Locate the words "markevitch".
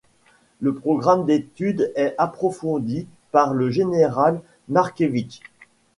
4.67-5.41